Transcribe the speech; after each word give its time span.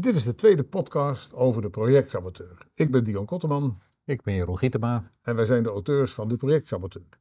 Dit 0.00 0.14
is 0.14 0.24
de 0.24 0.34
tweede 0.34 0.64
podcast 0.64 1.34
over 1.34 1.62
de 1.62 1.70
projectsaboteur. 1.70 2.66
Ik 2.74 2.90
ben 2.90 3.04
Dion 3.04 3.26
Kotterman. 3.26 3.82
Ik 4.04 4.22
ben 4.22 4.34
Jeroen 4.34 4.58
Gietema. 4.58 5.12
En 5.22 5.36
wij 5.36 5.44
zijn 5.44 5.62
de 5.62 5.68
auteurs 5.68 6.14
van 6.14 6.28
de 6.28 6.36
projectsaboteur. 6.36 7.20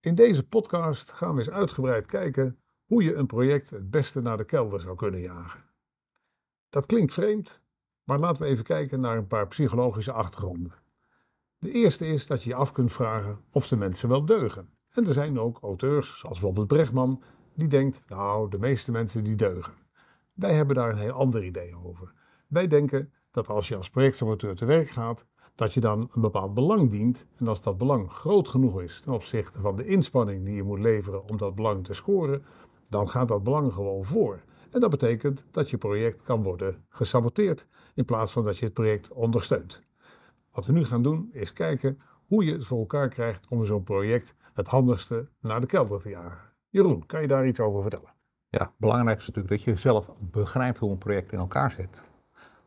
In 0.00 0.14
deze 0.14 0.46
podcast 0.48 1.12
gaan 1.12 1.32
we 1.32 1.38
eens 1.38 1.50
uitgebreid 1.50 2.06
kijken 2.06 2.58
hoe 2.84 3.02
je 3.02 3.14
een 3.14 3.26
project 3.26 3.70
het 3.70 3.90
beste 3.90 4.20
naar 4.20 4.36
de 4.36 4.44
kelder 4.44 4.80
zou 4.80 4.96
kunnen 4.96 5.20
jagen. 5.20 5.64
Dat 6.68 6.86
klinkt 6.86 7.12
vreemd, 7.12 7.62
maar 8.04 8.18
laten 8.18 8.42
we 8.42 8.48
even 8.48 8.64
kijken 8.64 9.00
naar 9.00 9.16
een 9.16 9.26
paar 9.26 9.48
psychologische 9.48 10.12
achtergronden. 10.12 10.72
De 11.58 11.70
eerste 11.70 12.06
is 12.06 12.26
dat 12.26 12.42
je 12.42 12.50
je 12.50 12.56
af 12.56 12.72
kunt 12.72 12.92
vragen 12.92 13.38
of 13.50 13.68
de 13.68 13.76
mensen 13.76 14.08
wel 14.08 14.24
deugen. 14.24 14.68
En 14.90 15.06
er 15.06 15.12
zijn 15.12 15.40
ook 15.40 15.58
auteurs, 15.60 16.18
zoals 16.18 16.38
bijvoorbeeld 16.38 16.68
Brechtman, 16.68 17.22
die 17.54 17.68
denkt, 17.68 18.02
nou, 18.08 18.50
de 18.50 18.58
meeste 18.58 18.90
mensen 18.90 19.24
die 19.24 19.36
deugen. 19.36 19.83
Wij 20.34 20.54
hebben 20.54 20.76
daar 20.76 20.90
een 20.90 20.98
heel 20.98 21.12
ander 21.12 21.44
idee 21.44 21.76
over. 21.84 22.12
Wij 22.48 22.66
denken 22.66 23.12
dat 23.30 23.48
als 23.48 23.68
je 23.68 23.76
als 23.76 23.90
projectsaboteur 23.90 24.54
te 24.54 24.64
werk 24.64 24.88
gaat, 24.88 25.26
dat 25.54 25.74
je 25.74 25.80
dan 25.80 26.10
een 26.12 26.20
bepaald 26.20 26.54
belang 26.54 26.90
dient. 26.90 27.26
En 27.36 27.48
als 27.48 27.62
dat 27.62 27.78
belang 27.78 28.10
groot 28.10 28.48
genoeg 28.48 28.82
is 28.82 29.00
ten 29.00 29.12
opzichte 29.12 29.60
van 29.60 29.76
de 29.76 29.86
inspanning 29.86 30.44
die 30.44 30.54
je 30.54 30.62
moet 30.62 30.78
leveren 30.78 31.28
om 31.28 31.36
dat 31.36 31.54
belang 31.54 31.84
te 31.84 31.94
scoren, 31.94 32.44
dan 32.88 33.08
gaat 33.08 33.28
dat 33.28 33.42
belang 33.42 33.72
gewoon 33.72 34.04
voor. 34.04 34.40
En 34.70 34.80
dat 34.80 34.90
betekent 34.90 35.44
dat 35.50 35.70
je 35.70 35.78
project 35.78 36.22
kan 36.22 36.42
worden 36.42 36.84
gesaboteerd 36.88 37.66
in 37.94 38.04
plaats 38.04 38.32
van 38.32 38.44
dat 38.44 38.58
je 38.58 38.64
het 38.64 38.74
project 38.74 39.12
ondersteunt. 39.12 39.82
Wat 40.50 40.66
we 40.66 40.72
nu 40.72 40.84
gaan 40.84 41.02
doen 41.02 41.28
is 41.32 41.52
kijken 41.52 42.00
hoe 42.26 42.44
je 42.44 42.52
het 42.52 42.66
voor 42.66 42.78
elkaar 42.78 43.08
krijgt 43.08 43.46
om 43.48 43.64
zo'n 43.64 43.84
project 43.84 44.34
het 44.52 44.68
handigste 44.68 45.28
naar 45.40 45.60
de 45.60 45.66
kelder 45.66 46.00
te 46.00 46.08
jagen. 46.08 46.52
Jeroen, 46.68 47.06
kan 47.06 47.20
je 47.20 47.28
daar 47.28 47.46
iets 47.46 47.60
over 47.60 47.80
vertellen? 47.80 48.14
Ja, 48.58 48.72
belangrijk 48.76 49.18
is 49.18 49.26
natuurlijk 49.26 49.54
dat 49.54 49.62
je 49.62 49.80
zelf 49.80 50.10
begrijpt 50.20 50.78
hoe 50.78 50.90
een 50.90 50.98
project 50.98 51.32
in 51.32 51.38
elkaar 51.38 51.70
zit. 51.70 52.00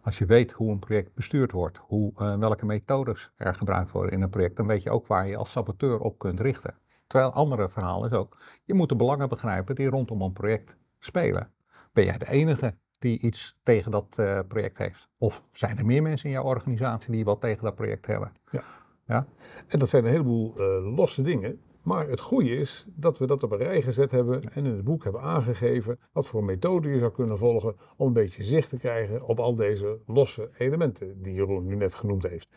Als 0.01 0.17
je 0.17 0.25
weet 0.25 0.51
hoe 0.51 0.71
een 0.71 0.79
project 0.79 1.13
bestuurd 1.13 1.51
wordt, 1.51 1.77
hoe, 1.77 2.11
uh, 2.21 2.37
welke 2.37 2.65
methodes 2.65 3.31
er 3.35 3.55
gebruikt 3.55 3.91
worden 3.91 4.11
in 4.11 4.21
een 4.21 4.29
project, 4.29 4.55
dan 4.55 4.67
weet 4.67 4.83
je 4.83 4.89
ook 4.89 5.07
waar 5.07 5.27
je 5.27 5.37
als 5.37 5.51
saboteur 5.51 5.99
op 5.99 6.19
kunt 6.19 6.39
richten. 6.39 6.75
Terwijl 7.07 7.31
andere 7.31 7.69
verhaal 7.69 8.05
is 8.05 8.11
ook, 8.11 8.37
je 8.63 8.73
moet 8.73 8.89
de 8.89 8.95
belangen 8.95 9.29
begrijpen 9.29 9.75
die 9.75 9.89
rondom 9.89 10.21
een 10.21 10.33
project 10.33 10.77
spelen. 10.99 11.51
Ben 11.93 12.05
jij 12.05 12.17
de 12.17 12.29
enige 12.29 12.75
die 12.99 13.19
iets 13.19 13.59
tegen 13.63 13.91
dat 13.91 14.17
uh, 14.19 14.39
project 14.47 14.77
heeft? 14.77 15.09
Of 15.17 15.43
zijn 15.51 15.77
er 15.77 15.85
meer 15.85 16.01
mensen 16.01 16.29
in 16.29 16.35
jouw 16.35 16.43
organisatie 16.43 17.11
die 17.11 17.25
wat 17.25 17.41
tegen 17.41 17.63
dat 17.63 17.75
project 17.75 18.05
hebben? 18.05 18.31
Ja. 18.49 18.63
ja? 19.05 19.27
En 19.67 19.79
dat 19.79 19.89
zijn 19.89 20.05
een 20.05 20.11
heleboel 20.11 20.53
uh, 20.57 20.95
losse 20.95 21.21
dingen 21.21 21.61
maar 21.87 22.07
het 22.07 22.21
goede 22.21 22.49
is 22.49 22.85
dat 22.95 23.17
we 23.17 23.27
dat 23.27 23.43
op 23.43 23.51
een 23.51 23.57
rij 23.57 23.81
gezet 23.81 24.11
hebben 24.11 24.41
en 24.41 24.65
in 24.65 24.71
het 24.71 24.83
boek 24.83 25.03
hebben 25.03 25.21
aangegeven 25.21 25.99
wat 26.11 26.27
voor 26.27 26.43
methode 26.43 26.89
je 26.89 26.99
zou 26.99 27.11
kunnen 27.11 27.37
volgen 27.37 27.75
om 27.97 28.07
een 28.07 28.13
beetje 28.13 28.43
zicht 28.43 28.69
te 28.69 28.77
krijgen 28.77 29.23
op 29.23 29.39
al 29.39 29.55
deze 29.55 29.99
losse 30.05 30.49
elementen 30.57 31.21
die 31.21 31.33
Jeroen 31.33 31.65
nu 31.65 31.75
net 31.75 31.93
genoemd 31.93 32.23
heeft. 32.23 32.47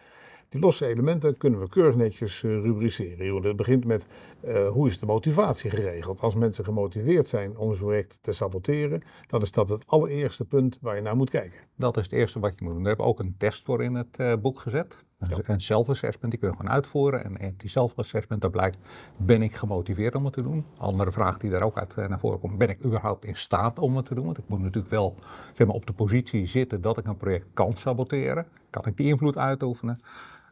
Die 0.48 0.60
losse 0.60 0.86
elementen 0.86 1.36
kunnen 1.36 1.60
we 1.60 1.68
keurig 1.68 1.96
netjes 1.96 2.42
uh, 2.42 2.60
rubriceren. 2.60 3.42
Het 3.42 3.56
begint 3.56 3.84
met 3.84 4.06
uh, 4.44 4.68
hoe 4.68 4.86
is 4.86 4.98
de 4.98 5.06
motivatie 5.06 5.70
geregeld. 5.70 6.20
Als 6.20 6.34
mensen 6.34 6.64
gemotiveerd 6.64 7.28
zijn 7.28 7.56
om 7.56 7.74
zo'n 7.74 7.86
project 7.86 8.18
te 8.20 8.32
saboteren, 8.32 9.02
dan 9.26 9.42
is 9.42 9.52
dat 9.52 9.68
het 9.68 9.86
allereerste 9.86 10.44
punt 10.44 10.78
waar 10.80 10.96
je 10.96 11.02
naar 11.02 11.16
moet 11.16 11.30
kijken. 11.30 11.60
Dat 11.76 11.96
is 11.96 12.04
het 12.04 12.12
eerste 12.12 12.40
wat 12.40 12.52
je 12.58 12.64
moet 12.64 12.72
doen. 12.72 12.82
We 12.82 12.88
hebben 12.88 13.06
ook 13.06 13.18
een 13.18 13.34
test 13.38 13.64
voor 13.64 13.82
in 13.82 13.94
het 13.94 14.18
uh, 14.20 14.34
boek 14.36 14.60
gezet. 14.60 15.04
Een 15.28 15.60
self-assessment, 15.60 16.30
die 16.30 16.40
kun 16.40 16.50
je 16.50 16.56
gewoon 16.56 16.72
uitvoeren. 16.72 17.38
En 17.38 17.54
die 17.56 17.68
self-assessment, 17.68 18.40
daar 18.40 18.50
blijkt, 18.50 18.78
ben 19.16 19.42
ik 19.42 19.54
gemotiveerd 19.54 20.14
om 20.14 20.24
het 20.24 20.32
te 20.32 20.42
doen? 20.42 20.66
Andere 20.76 21.12
vraag 21.12 21.38
die 21.38 21.50
daar 21.50 21.62
ook 21.62 21.78
uit 21.78 21.96
naar 21.96 22.18
voren 22.18 22.40
komt, 22.40 22.58
ben 22.58 22.68
ik 22.68 22.84
überhaupt 22.84 23.24
in 23.24 23.36
staat 23.36 23.78
om 23.78 23.96
het 23.96 24.06
te 24.06 24.14
doen? 24.14 24.24
Want 24.24 24.38
ik 24.38 24.48
moet 24.48 24.60
natuurlijk 24.60 24.94
wel 24.94 25.16
zeg 25.52 25.66
maar, 25.66 25.76
op 25.76 25.86
de 25.86 25.92
positie 25.92 26.46
zitten 26.46 26.80
dat 26.80 26.98
ik 26.98 27.06
een 27.06 27.16
project 27.16 27.46
kan 27.54 27.76
saboteren. 27.76 28.46
Kan 28.70 28.84
ik 28.84 28.96
die 28.96 29.06
invloed 29.06 29.36
uitoefenen? 29.36 30.00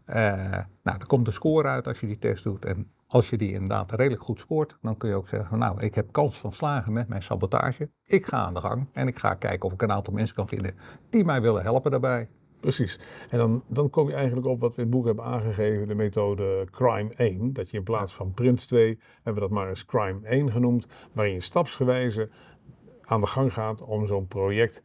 Uh, 0.06 0.14
nou, 0.82 0.98
er 0.98 1.06
komt 1.06 1.24
de 1.24 1.30
score 1.30 1.68
uit 1.68 1.86
als 1.86 2.00
je 2.00 2.06
die 2.06 2.18
test 2.18 2.44
doet. 2.44 2.64
En 2.64 2.90
als 3.06 3.30
je 3.30 3.36
die 3.36 3.52
inderdaad 3.52 3.92
redelijk 3.92 4.22
goed 4.22 4.40
scoort, 4.40 4.76
dan 4.82 4.96
kun 4.96 5.08
je 5.08 5.14
ook 5.14 5.28
zeggen: 5.28 5.58
Nou, 5.58 5.80
ik 5.80 5.94
heb 5.94 6.12
kans 6.12 6.38
van 6.38 6.52
slagen 6.52 6.92
met 6.92 7.08
mijn 7.08 7.22
sabotage. 7.22 7.90
Ik 8.04 8.26
ga 8.26 8.36
aan 8.36 8.54
de 8.54 8.60
gang 8.60 8.86
en 8.92 9.06
ik 9.06 9.18
ga 9.18 9.34
kijken 9.34 9.66
of 9.66 9.72
ik 9.72 9.82
een 9.82 9.92
aantal 9.92 10.12
mensen 10.12 10.34
kan 10.34 10.48
vinden 10.48 10.74
die 11.10 11.24
mij 11.24 11.40
willen 11.40 11.62
helpen 11.62 11.90
daarbij. 11.90 12.28
Precies. 12.60 12.98
En 13.30 13.38
dan, 13.38 13.64
dan 13.68 13.90
kom 13.90 14.08
je 14.08 14.14
eigenlijk 14.14 14.46
op 14.46 14.60
wat 14.60 14.74
we 14.74 14.82
in 14.82 14.82
het 14.82 14.96
boek 14.96 15.06
hebben 15.06 15.24
aangegeven, 15.24 15.88
de 15.88 15.94
methode 15.94 16.66
Crime 16.70 17.10
1. 17.14 17.52
Dat 17.52 17.70
je 17.70 17.76
in 17.76 17.82
plaats 17.82 18.14
van 18.14 18.32
Prince 18.32 18.66
2, 18.66 18.98
hebben 19.14 19.34
we 19.34 19.48
dat 19.48 19.50
maar 19.50 19.68
eens 19.68 19.84
Crime 19.84 20.26
1 20.26 20.50
genoemd, 20.50 20.86
waarin 21.12 21.34
je 21.34 21.40
stapsgewijze 21.40 22.30
aan 23.02 23.20
de 23.20 23.26
gang 23.26 23.52
gaat 23.52 23.80
om 23.80 24.06
zo'n 24.06 24.26
project 24.26 24.82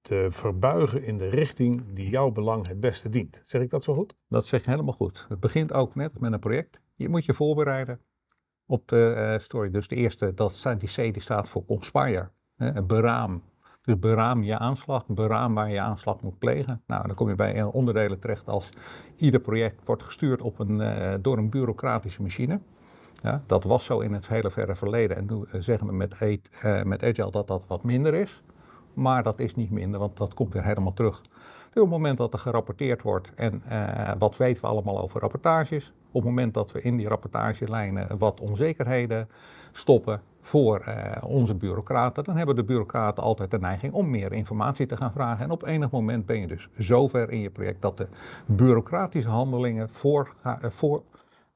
te 0.00 0.26
verbuigen 0.30 1.02
in 1.02 1.18
de 1.18 1.28
richting 1.28 1.92
die 1.92 2.10
jouw 2.10 2.30
belang 2.30 2.66
het 2.66 2.80
beste 2.80 3.08
dient. 3.08 3.40
Zeg 3.44 3.62
ik 3.62 3.70
dat 3.70 3.84
zo 3.84 3.94
goed? 3.94 4.16
Dat 4.28 4.46
zeg 4.46 4.64
je 4.64 4.70
helemaal 4.70 4.94
goed. 4.94 5.26
Het 5.28 5.40
begint 5.40 5.72
ook 5.72 5.94
net 5.94 6.20
met 6.20 6.32
een 6.32 6.38
project. 6.38 6.80
Je 6.94 7.08
moet 7.08 7.24
je 7.24 7.34
voorbereiden 7.34 8.00
op 8.66 8.88
de 8.88 9.14
uh, 9.16 9.38
story. 9.38 9.70
Dus 9.70 9.88
de 9.88 9.96
eerste, 9.96 10.34
dat, 10.34 10.74
die 10.78 10.88
C 10.88 11.12
die 11.12 11.22
staat 11.22 11.48
voor 11.48 11.64
conspire, 11.64 12.30
hè, 12.56 12.82
beraam. 12.82 13.42
Dus 13.82 13.98
beraam 13.98 14.42
je 14.42 14.58
aanslag, 14.58 15.06
beraam 15.06 15.54
waar 15.54 15.70
je 15.70 15.80
aanslag 15.80 16.20
moet 16.20 16.38
plegen. 16.38 16.82
Nou, 16.86 17.06
dan 17.06 17.16
kom 17.16 17.28
je 17.28 17.34
bij 17.34 17.62
onderdelen 17.62 18.18
terecht 18.18 18.48
als 18.48 18.70
ieder 19.16 19.40
project 19.40 19.80
wordt 19.84 20.02
gestuurd 20.02 20.42
op 20.42 20.58
een, 20.58 20.80
uh, 20.80 21.14
door 21.20 21.38
een 21.38 21.50
bureaucratische 21.50 22.22
machine. 22.22 22.60
Ja, 23.22 23.40
dat 23.46 23.64
was 23.64 23.84
zo 23.84 23.98
in 23.98 24.12
het 24.12 24.28
hele 24.28 24.50
verre 24.50 24.76
verleden 24.76 25.16
en 25.16 25.26
nu 25.26 25.34
uh, 25.34 25.60
zeggen 25.60 25.86
we 25.86 25.92
met, 25.92 26.20
uh, 26.20 26.82
met 26.82 27.02
Agile 27.02 27.30
dat 27.30 27.46
dat 27.46 27.64
wat 27.66 27.84
minder 27.84 28.14
is. 28.14 28.42
Maar 28.94 29.22
dat 29.22 29.40
is 29.40 29.54
niet 29.54 29.70
minder, 29.70 30.00
want 30.00 30.16
dat 30.16 30.34
komt 30.34 30.52
weer 30.52 30.64
helemaal 30.64 30.92
terug. 30.92 31.20
Dus 31.20 31.82
op 31.82 31.90
het 31.90 31.98
moment 31.98 32.18
dat 32.18 32.32
er 32.32 32.38
gerapporteerd 32.38 33.02
wordt 33.02 33.34
en 33.34 33.62
wat 34.18 34.36
weten 34.36 34.62
we 34.62 34.68
allemaal 34.68 35.00
over 35.00 35.20
rapportages, 35.20 35.92
op 36.12 36.22
het 36.22 36.30
moment 36.30 36.54
dat 36.54 36.72
we 36.72 36.82
in 36.82 36.96
die 36.96 37.08
rapportagelijnen 37.08 38.18
wat 38.18 38.40
onzekerheden 38.40 39.28
stoppen 39.72 40.20
voor 40.40 40.84
uh, 40.88 41.24
onze 41.24 41.54
bureaucraten, 41.54 42.24
dan 42.24 42.36
hebben 42.36 42.56
de 42.56 42.64
bureaucraten 42.64 43.22
altijd 43.22 43.50
de 43.50 43.58
neiging 43.58 43.92
om 43.92 44.10
meer 44.10 44.32
informatie 44.32 44.86
te 44.86 44.96
gaan 44.96 45.12
vragen. 45.12 45.44
En 45.44 45.50
op 45.50 45.66
enig 45.66 45.90
moment 45.90 46.26
ben 46.26 46.40
je 46.40 46.46
dus 46.46 46.68
zover 46.76 47.30
in 47.30 47.40
je 47.40 47.50
project 47.50 47.82
dat 47.82 47.96
de 47.96 48.06
bureaucratische 48.46 49.28
handelingen 49.28 49.90
voor, 49.90 50.34
uh, 50.46 50.54
voor 50.60 51.02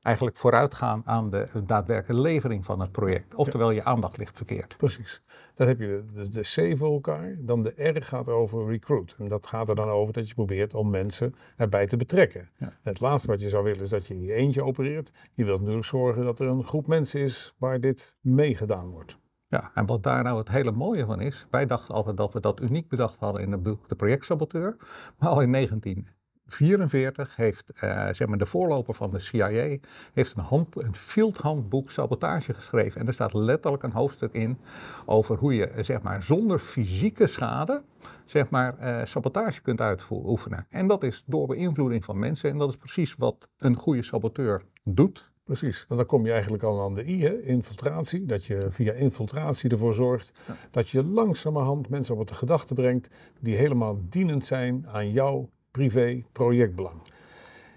eigenlijk 0.05 0.37
vooruitgaan 0.37 1.03
aan 1.05 1.31
de 1.31 1.49
daadwerkelijke 1.67 2.23
levering 2.23 2.65
van 2.65 2.81
het 2.81 2.93
project. 2.93 3.35
Oftewel, 3.35 3.71
je 3.71 3.85
aandacht 3.85 4.17
ligt 4.17 4.37
verkeerd. 4.37 4.77
Precies. 4.77 5.23
Dan 5.55 5.67
heb 5.67 5.81
je 5.81 6.05
de, 6.15 6.29
de 6.29 6.41
C 6.41 6.77
voor 6.77 6.93
elkaar. 6.93 7.37
Dan 7.39 7.63
de 7.63 7.89
R 7.89 8.03
gaat 8.03 8.29
over 8.29 8.67
recruit. 8.67 9.15
En 9.19 9.29
dat 9.29 9.47
gaat 9.47 9.69
er 9.69 9.75
dan 9.75 9.89
over 9.89 10.13
dat 10.13 10.29
je 10.29 10.35
probeert 10.35 10.75
om 10.75 10.91
mensen 10.91 11.35
erbij 11.57 11.87
te 11.87 11.97
betrekken. 11.97 12.51
Ja. 12.59 12.73
Het 12.83 13.01
laatste 13.01 13.29
wat 13.29 13.41
je 13.41 13.49
zou 13.49 13.65
willen 13.65 13.83
is 13.83 13.89
dat 13.89 14.07
je 14.07 14.15
in 14.15 14.23
je 14.23 14.33
eentje 14.33 14.65
opereert. 14.65 15.11
Je 15.33 15.45
wilt 15.45 15.61
natuurlijk 15.61 15.87
zorgen 15.87 16.25
dat 16.25 16.41
er 16.41 16.47
een 16.47 16.65
groep 16.65 16.87
mensen 16.87 17.21
is 17.21 17.55
waar 17.59 17.81
dit 17.81 18.17
meegedaan 18.21 18.91
wordt. 18.91 19.19
Ja, 19.47 19.71
en 19.75 19.87
wat 19.87 20.03
daar 20.03 20.23
nou 20.23 20.39
het 20.39 20.49
hele 20.49 20.73
mooie 20.73 21.05
van 21.05 21.21
is, 21.21 21.47
wij 21.51 21.67
dachten 21.67 21.95
altijd 21.95 22.17
dat 22.17 22.33
we 22.33 22.41
dat 22.41 22.61
uniek 22.61 22.89
bedacht 22.89 23.19
hadden 23.19 23.43
in 23.43 23.53
het 23.53 23.63
boek 23.63 23.89
De 23.89 23.95
Projectsaboteur. 23.95 24.77
Maar 25.19 25.29
al 25.29 25.41
in 25.41 25.51
19 25.51 26.07
1944 26.45 27.37
heeft 27.37 27.71
uh, 27.75 28.15
zeg 28.15 28.29
maar 28.29 28.39
de 28.39 28.47
voorloper 28.47 28.95
van 28.95 29.11
de 29.11 29.19
CIA 29.19 29.79
heeft 30.13 30.37
een, 30.37 30.43
hand, 30.43 30.83
een 30.83 30.95
fieldhandboek 30.95 31.91
sabotage 31.91 32.55
geschreven. 32.55 33.01
En 33.01 33.07
er 33.07 33.15
staat 33.15 33.33
letterlijk 33.33 33.83
een 33.83 33.93
hoofdstuk 33.93 34.33
in 34.33 34.59
over 35.07 35.37
hoe 35.37 35.55
je 35.55 35.73
zeg 35.81 36.03
maar, 36.03 36.23
zonder 36.23 36.59
fysieke 36.59 37.27
schade 37.27 37.83
zeg 38.25 38.51
maar, 38.51 38.77
uh, 38.83 39.05
sabotage 39.05 39.63
kunt 39.63 39.81
uitoefenen. 39.81 40.67
En 40.69 40.87
dat 40.87 41.03
is 41.03 41.23
door 41.27 41.47
beïnvloeding 41.47 42.05
van 42.05 42.19
mensen. 42.19 42.51
En 42.51 42.59
dat 42.59 42.69
is 42.69 42.77
precies 42.77 43.15
wat 43.15 43.49
een 43.59 43.77
goede 43.77 44.03
saboteur 44.03 44.63
doet. 44.83 45.33
Precies, 45.45 45.87
en 45.89 45.97
dan 45.97 46.07
kom 46.07 46.27
je 46.27 46.33
eigenlijk 46.33 46.63
al 46.63 46.83
aan 46.83 46.95
de 46.95 47.05
I, 47.05 47.23
hè? 47.23 47.43
infiltratie. 47.43 48.27
Dat 48.27 48.45
je 48.45 48.67
via 48.71 48.93
infiltratie 48.93 49.71
ervoor 49.71 49.95
zorgt 49.95 50.33
ja. 50.47 50.57
dat 50.71 50.89
je 50.89 51.05
langzamerhand 51.05 51.89
mensen 51.89 52.17
op 52.17 52.29
de 52.29 52.35
gedachte 52.35 52.75
brengt 52.75 53.09
die 53.41 53.57
helemaal 53.57 53.99
dienend 54.09 54.45
zijn 54.45 54.89
aan 54.89 55.11
jouw 55.11 55.51
privé 55.75 56.23
projectbelang. 56.33 57.03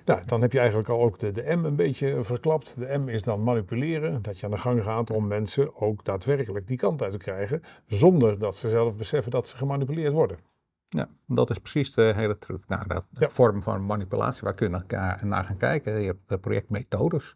Nou, 0.06 0.22
dan 0.26 0.42
heb 0.42 0.52
je 0.52 0.60
eigenlijk 0.60 0.90
al 0.90 1.02
ook 1.02 1.20
de, 1.20 1.32
de 1.32 1.56
M 1.56 1.66
een 1.66 1.76
beetje 1.76 2.24
verklapt. 2.24 2.76
De 2.78 2.98
M 2.98 3.08
is 3.10 3.22
dan 3.22 3.44
manipuleren, 3.44 4.22
dat 4.22 4.40
je 4.40 4.46
aan 4.46 4.52
de 4.52 4.58
gang 4.58 4.84
gaat 4.84 5.12
om 5.12 5.28
mensen 5.28 5.76
ook 5.82 6.06
daadwerkelijk 6.06 6.68
die 6.68 6.78
kant 6.78 7.02
uit 7.02 7.12
te 7.12 7.18
krijgen, 7.18 7.64
zonder 7.86 8.40
dat 8.40 8.56
ze 8.56 8.70
zelf 8.70 8.98
beseffen 8.98 9.32
dat 9.32 9.48
ze 9.48 9.58
gemanipuleerd 9.58 10.14
worden. 10.14 10.38
Ja, 10.90 11.10
dat 11.26 11.50
is 11.50 11.58
precies 11.58 11.94
de 11.94 12.14
hele 12.16 12.38
truc. 12.38 12.68
Nou, 12.68 12.88
dat 12.88 13.06
ja. 13.12 13.30
vorm 13.30 13.62
van 13.62 13.86
manipulatie, 13.86 14.42
waar 14.44 14.54
kun 14.54 14.72
je 14.72 14.84
naar, 14.88 15.20
naar 15.26 15.44
gaan 15.44 15.58
kijken. 15.58 16.00
Je 16.00 16.08
hebt 16.08 16.30
de 16.30 16.38
projectmethodes. 16.38 17.36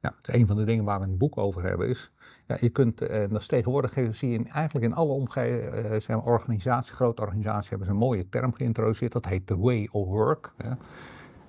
Ja, 0.00 0.14
het 0.16 0.28
is 0.28 0.34
een 0.34 0.46
van 0.46 0.56
de 0.56 0.64
dingen 0.64 0.84
waar 0.84 1.00
we 1.00 1.06
een 1.06 1.18
boek 1.18 1.38
over 1.38 1.62
hebben. 1.62 1.88
Is, 1.88 2.12
ja, 2.46 2.56
je 2.60 2.68
kunt, 2.68 3.00
en 3.00 3.28
dat 3.28 3.48
tegenwoordig 3.48 3.94
zie 4.10 4.30
je 4.30 4.44
eigenlijk 4.48 4.86
in 4.86 4.94
alle 4.94 5.12
omgevingen, 5.12 6.02
zijn 6.02 6.20
organisaties, 6.20 6.92
grote 6.92 7.22
organisaties 7.22 7.70
hebben 7.70 7.86
ze 7.86 7.92
een 7.92 7.98
mooie 7.98 8.28
term 8.28 8.54
geïntroduceerd. 8.54 9.12
Dat 9.12 9.26
heet 9.26 9.46
the 9.46 9.58
way 9.58 9.88
of 9.92 10.06
work. 10.06 10.52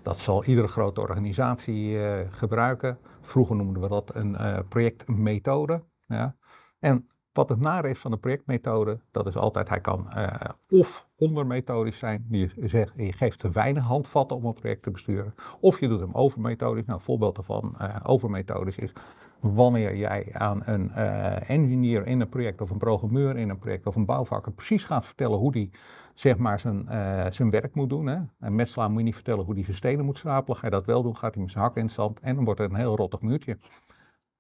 Dat 0.02 0.20
zal 0.20 0.44
iedere 0.44 0.68
grote 0.68 1.02
organisatie 1.02 1.90
uh, 1.90 2.20
gebruiken. 2.30 2.98
Vroeger 3.22 3.56
noemden 3.56 3.82
we 3.82 3.88
dat 3.88 4.16
een 4.16 4.38
projectmethode. 4.70 5.84
Ja. 6.08 6.36
En 6.80 7.10
Wat 7.36 7.50
het 7.50 7.60
nare 7.60 7.90
is 7.90 8.00
van 8.00 8.12
de 8.12 8.18
projectmethode, 8.18 9.00
dat 9.12 9.28
is 9.28 9.36
altijd, 9.36 9.70
hij 9.70 9.82
kan 9.82 10.08
uh, 10.16 10.34
of 10.70 11.08
ondermethodisch 11.16 11.98
zijn, 11.98 12.26
je, 12.30 12.50
zegt, 12.64 12.94
je 12.96 13.14
geeft 13.14 13.40
te 13.40 13.52
weinig 13.52 13.84
handvatten 13.84 14.38
om 14.38 14.46
een 14.46 14.54
project 14.54 14.84
te 14.84 14.92
besturen, 14.92 15.34
of 15.60 15.80
je 15.80 15.88
doet 15.88 16.00
hem 16.00 16.14
overmethodisch. 16.14 16.86
Nou, 16.86 16.98
een 16.98 17.06
voorbeeld 17.06 17.36
daarvan, 17.36 17.76
uh, 17.82 17.96
overmethodisch 18.04 18.78
is 18.78 18.94
wanneer 19.40 19.96
jij 19.96 20.34
aan 20.34 20.62
een 20.66 20.92
uh, 20.96 21.50
engineer 21.50 22.08
in 22.08 22.22
een 22.22 22.30
project 22.30 22.62
of 22.62 22.70
een 22.70 22.78
programmeur 22.78 23.38
in 23.38 23.50
een 23.50 23.60
project 23.60 23.86
of 23.86 23.96
een 23.96 24.06
bouwvakker 24.06 24.52
precies 24.52 24.86
gaat 24.86 25.06
vertellen 25.06 25.38
hoe 25.38 25.52
die 25.52 25.72
zeg 26.14 26.38
maar 26.38 26.60
zijn, 26.60 26.88
zijn 27.34 27.50
werk 27.50 27.76
moet 27.76 27.90
doen. 27.90 28.08
Hè. 28.08 28.18
En 28.40 28.56
met 28.56 28.70
slaan 28.70 28.90
moet 28.90 29.00
je 29.00 29.06
niet 29.06 29.16
vertellen 29.16 29.46
hoe 29.46 29.54
hij 29.54 29.64
zijn 29.64 29.76
stenen 29.76 30.06
moet 30.06 30.18
stapelen. 30.18 30.58
Ga 30.58 30.66
je 30.66 30.72
dat 30.72 30.86
wel 30.86 31.04
doen, 31.04 31.16
gaat 31.16 31.34
hij 31.34 31.44
met 31.44 31.52
zijn 31.52 31.64
hak 31.64 31.76
in 31.76 31.84
het 31.84 31.92
zand 31.92 32.20
en 32.20 32.36
dan 32.36 32.44
wordt 32.44 32.60
het 32.60 32.72
een 32.72 32.78
heel 32.78 32.96
rottig 32.96 33.22
muurtje. 33.22 33.58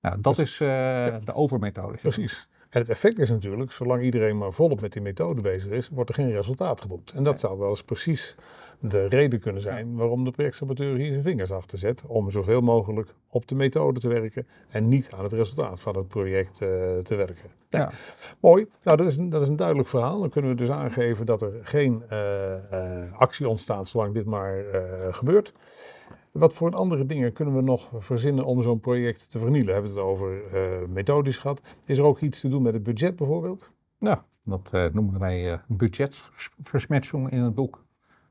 Nou, 0.01 0.21
dat 0.21 0.39
is 0.39 0.57
de 0.57 1.33
overmethode. 1.33 1.97
Precies. 1.97 2.49
En 2.75 2.81
het 2.81 2.89
effect 2.89 3.19
is 3.19 3.29
natuurlijk, 3.29 3.71
zolang 3.71 4.03
iedereen 4.03 4.37
maar 4.37 4.51
volop 4.51 4.81
met 4.81 4.93
die 4.93 5.01
methode 5.01 5.41
bezig 5.41 5.71
is, 5.71 5.89
wordt 5.89 6.09
er 6.09 6.15
geen 6.15 6.31
resultaat 6.31 6.81
geboekt. 6.81 7.11
En 7.11 7.23
dat 7.23 7.39
zou 7.39 7.59
wel 7.59 7.69
eens 7.69 7.83
precies 7.83 8.35
de 8.79 9.07
reden 9.07 9.39
kunnen 9.39 9.61
zijn 9.61 9.95
waarom 9.95 10.23
de 10.23 10.31
projectsaboteur 10.31 10.97
hier 10.97 11.09
zijn 11.09 11.23
vingers 11.23 11.51
achter 11.51 11.77
zet. 11.77 12.01
Om 12.07 12.31
zoveel 12.31 12.61
mogelijk 12.61 13.13
op 13.29 13.47
de 13.47 13.55
methode 13.55 13.99
te 13.99 14.07
werken 14.07 14.47
en 14.69 14.87
niet 14.87 15.11
aan 15.11 15.23
het 15.23 15.33
resultaat 15.33 15.79
van 15.79 15.95
het 15.97 16.07
project 16.07 16.61
uh, 16.61 16.69
te 16.97 17.15
werken. 17.15 17.49
Ja. 17.69 17.91
Mooi. 18.39 18.67
Nou, 18.83 18.97
dat 18.97 19.07
is, 19.07 19.17
een, 19.17 19.29
dat 19.29 19.41
is 19.41 19.47
een 19.47 19.55
duidelijk 19.55 19.87
verhaal. 19.87 20.19
Dan 20.19 20.29
kunnen 20.29 20.51
we 20.51 20.57
dus 20.57 20.69
aangeven 20.69 21.25
dat 21.25 21.41
er 21.41 21.53
geen 21.61 22.03
uh, 22.11 22.53
uh, 22.71 23.13
actie 23.13 23.49
ontstaat 23.49 23.87
zolang 23.87 24.13
dit 24.13 24.25
maar 24.25 24.63
gebeurt. 25.11 25.53
Wat 26.37 26.53
voor 26.53 26.71
andere 26.71 27.05
dingen 27.05 27.33
kunnen 27.33 27.55
we 27.55 27.61
nog 27.61 27.91
verzinnen 27.97 28.45
om 28.45 28.61
zo'n 28.61 28.79
project 28.79 29.29
te 29.29 29.39
vernielen? 29.39 29.73
Hebben 29.73 29.93
we 29.93 29.99
het 29.99 30.07
over 30.07 30.53
uh, 30.53 30.87
methodisch 30.87 31.39
gehad? 31.39 31.61
Is 31.85 31.97
er 31.97 32.03
ook 32.03 32.19
iets 32.19 32.39
te 32.39 32.47
doen 32.47 32.61
met 32.61 32.73
het 32.73 32.83
budget 32.83 33.15
bijvoorbeeld? 33.15 33.71
Ja, 33.97 34.25
dat 34.43 34.71
uh, 34.73 34.85
noemen 34.91 35.19
wij 35.19 35.51
uh, 35.51 35.57
budgetversmetsing 35.67 37.31
in 37.31 37.39
het 37.39 37.55
boek. 37.55 37.85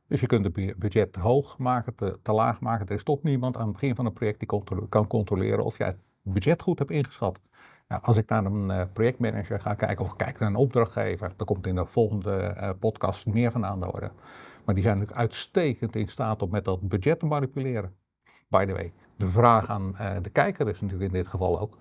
Dus 0.07 0.21
je 0.21 0.27
kunt 0.27 0.45
het 0.45 0.79
budget 0.79 1.17
hoog 1.17 1.59
maken, 1.59 1.95
te, 2.23 2.33
laag 2.33 2.61
maken. 2.61 2.87
Er 2.87 2.95
is 2.95 3.03
toch 3.03 3.23
niemand 3.23 3.57
aan 3.57 3.69
het 3.69 3.73
begin 3.73 3.95
van 3.95 4.07
een 4.07 4.13
project 4.13 4.39
die 4.39 4.63
kan 4.89 5.07
controleren 5.07 5.65
of 5.65 5.79
jij 5.79 5.87
het 5.87 5.99
budget 6.23 6.63
goed 6.63 6.79
hebt 6.79 6.91
ingeschat. 6.91 7.41
Nou, 7.89 8.03
als 8.03 8.17
ik 8.17 8.29
naar 8.29 8.45
een 8.45 8.93
projectmanager 8.93 9.61
ga 9.61 9.75
kijken 9.75 10.05
of 10.05 10.17
kijk 10.17 10.39
naar 10.39 10.49
een 10.49 10.57
opdrachtgever, 10.57 11.33
dan 11.37 11.47
komt 11.47 11.67
in 11.67 11.75
de 11.75 11.87
volgende 11.87 12.77
podcast 12.81 13.27
meer 13.27 13.51
van 13.51 13.65
aan 13.65 13.81
de 13.81 13.93
orde. 13.93 14.11
Maar 14.65 14.75
die 14.75 14.85
zijn 14.85 14.95
natuurlijk 14.95 15.23
uitstekend 15.23 15.97
in 15.97 16.09
staat 16.09 16.43
om 16.43 16.51
met 16.51 16.65
dat 16.65 16.89
budget 16.89 17.19
te 17.19 17.27
manipuleren. 17.27 17.95
By 18.49 18.65
the 18.65 18.73
way, 18.73 18.93
de 19.17 19.29
vraag 19.29 19.69
aan 19.69 19.97
uh, 20.01 20.17
de 20.23 20.31
kijker 20.31 20.69
is 20.69 20.81
natuurlijk 20.81 21.13
in 21.13 21.19
dit 21.19 21.29
geval 21.29 21.61
ook. 21.61 21.77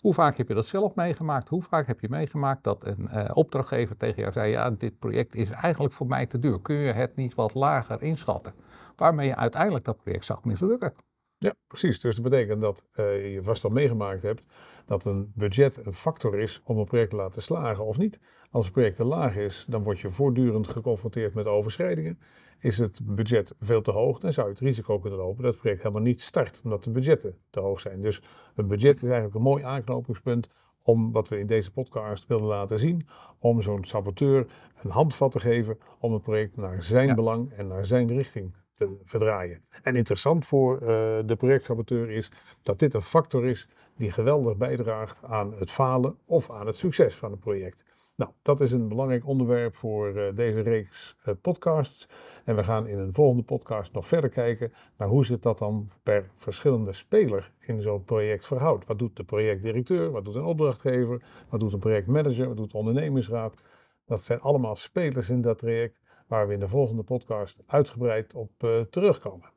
Hoe 0.00 0.14
vaak 0.14 0.36
heb 0.36 0.48
je 0.48 0.54
dat 0.54 0.66
zelf 0.66 0.94
meegemaakt? 0.94 1.48
Hoe 1.48 1.62
vaak 1.62 1.86
heb 1.86 2.00
je 2.00 2.08
meegemaakt 2.08 2.64
dat 2.64 2.86
een 2.86 3.34
opdrachtgever 3.34 3.96
tegen 3.96 4.20
jou 4.20 4.32
zei: 4.32 4.50
Ja, 4.50 4.70
dit 4.70 4.98
project 4.98 5.34
is 5.34 5.50
eigenlijk 5.50 5.94
voor 5.94 6.06
mij 6.06 6.26
te 6.26 6.38
duur. 6.38 6.60
Kun 6.60 6.76
je 6.76 6.92
het 6.92 7.16
niet 7.16 7.34
wat 7.34 7.54
lager 7.54 8.02
inschatten? 8.02 8.52
Waarmee 8.96 9.26
je 9.26 9.36
uiteindelijk 9.36 9.84
dat 9.84 10.02
project 10.02 10.24
zag 10.24 10.44
mislukken. 10.44 10.92
Ja, 11.38 11.54
precies. 11.66 12.00
Dus 12.00 12.14
dat 12.14 12.24
betekent 12.24 12.60
dat 12.60 12.84
uh, 12.96 13.32
je 13.32 13.42
vast 13.42 13.64
al 13.64 13.70
meegemaakt 13.70 14.22
hebt 14.22 14.46
dat 14.86 15.04
een 15.04 15.32
budget 15.34 15.86
een 15.86 15.94
factor 15.94 16.38
is 16.38 16.60
om 16.64 16.78
een 16.78 16.84
project 16.84 17.10
te 17.10 17.16
laten 17.16 17.42
slagen 17.42 17.84
of 17.84 17.98
niet. 17.98 18.20
Als 18.50 18.66
een 18.66 18.72
project 18.72 18.96
te 18.96 19.04
laag 19.04 19.36
is, 19.36 19.64
dan 19.68 19.82
word 19.82 20.00
je 20.00 20.10
voortdurend 20.10 20.68
geconfronteerd 20.68 21.34
met 21.34 21.46
overschrijdingen. 21.46 22.18
Is 22.58 22.78
het 22.78 23.00
budget 23.02 23.54
veel 23.60 23.82
te 23.82 23.90
hoog, 23.90 24.18
dan 24.18 24.32
zou 24.32 24.46
je 24.46 24.52
het 24.52 24.62
risico 24.62 24.98
kunnen 24.98 25.18
lopen 25.18 25.42
dat 25.42 25.52
het 25.52 25.60
project 25.60 25.82
helemaal 25.82 26.02
niet 26.02 26.20
start, 26.20 26.60
omdat 26.64 26.84
de 26.84 26.90
budgetten 26.90 27.38
te 27.50 27.60
hoog 27.60 27.80
zijn. 27.80 28.00
Dus 28.00 28.22
een 28.54 28.66
budget 28.66 28.96
is 28.96 29.02
eigenlijk 29.02 29.34
een 29.34 29.42
mooi 29.42 29.62
aanknopingspunt 29.62 30.48
om 30.82 31.12
wat 31.12 31.28
we 31.28 31.38
in 31.38 31.46
deze 31.46 31.72
podcast 31.72 32.26
wilden 32.26 32.46
laten 32.46 32.78
zien, 32.78 33.08
om 33.38 33.62
zo'n 33.62 33.84
saboteur 33.84 34.46
een 34.82 34.90
handvat 34.90 35.30
te 35.30 35.40
geven 35.40 35.78
om 35.98 36.12
het 36.12 36.22
project 36.22 36.56
naar 36.56 36.82
zijn 36.82 37.14
belang 37.14 37.52
en 37.52 37.66
naar 37.66 37.86
zijn 37.86 38.08
richting 38.08 38.54
te 38.78 38.96
verdraaien. 39.04 39.62
En 39.82 39.96
interessant 39.96 40.46
voor 40.46 40.74
uh, 40.74 40.88
de 41.24 41.36
projectsaboteur 41.38 42.10
is 42.10 42.30
dat 42.62 42.78
dit 42.78 42.94
een 42.94 43.02
factor 43.02 43.46
is 43.46 43.68
die 43.96 44.12
geweldig 44.12 44.56
bijdraagt 44.56 45.24
aan 45.24 45.52
het 45.52 45.70
falen 45.70 46.18
of 46.24 46.50
aan 46.50 46.66
het 46.66 46.76
succes 46.76 47.14
van 47.14 47.32
een 47.32 47.38
project. 47.38 47.84
Nou, 48.16 48.30
dat 48.42 48.60
is 48.60 48.72
een 48.72 48.88
belangrijk 48.88 49.26
onderwerp 49.26 49.74
voor 49.74 50.16
uh, 50.16 50.22
deze 50.34 50.60
reeks 50.60 51.16
uh, 51.26 51.34
podcasts. 51.42 52.08
En 52.44 52.56
we 52.56 52.64
gaan 52.64 52.86
in 52.86 52.98
een 52.98 53.14
volgende 53.14 53.42
podcast 53.42 53.92
nog 53.92 54.06
verder 54.06 54.30
kijken 54.30 54.72
naar 54.96 55.08
hoe 55.08 55.24
zich 55.24 55.38
dat 55.38 55.58
dan 55.58 55.88
per 56.02 56.30
verschillende 56.34 56.92
speler 56.92 57.52
in 57.58 57.82
zo'n 57.82 58.04
project 58.04 58.46
verhoudt. 58.46 58.86
Wat 58.86 58.98
doet 58.98 59.16
de 59.16 59.24
projectdirecteur, 59.24 60.10
wat 60.10 60.24
doet 60.24 60.34
een 60.34 60.44
opdrachtgever, 60.44 61.22
wat 61.48 61.60
doet 61.60 61.72
een 61.72 61.78
projectmanager, 61.78 62.48
wat 62.48 62.56
doet 62.56 62.70
de 62.70 62.76
ondernemingsraad. 62.76 63.54
Dat 64.06 64.22
zijn 64.22 64.40
allemaal 64.40 64.76
spelers 64.76 65.30
in 65.30 65.40
dat 65.40 65.58
traject 65.58 66.00
waar 66.28 66.46
we 66.46 66.52
in 66.54 66.60
de 66.60 66.68
volgende 66.68 67.02
podcast 67.02 67.62
uitgebreid 67.66 68.34
op 68.34 68.62
uh, 68.64 68.80
terugkomen. 68.80 69.50